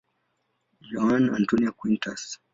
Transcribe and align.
Joana 0.81 1.35
Antónia 1.35 1.71
Quintas. 1.79 2.41